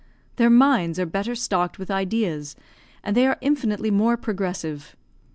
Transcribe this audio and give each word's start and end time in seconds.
Their 0.37 0.49
minds 0.49 0.97
are 0.97 1.05
better 1.05 1.35
stocked 1.35 1.77
with 1.77 1.91
ideas, 1.91 2.55
and 3.03 3.15
they 3.15 3.27
are 3.27 3.37
infinitely 3.39 3.91
more 3.91 4.17
progressive. 4.17 4.95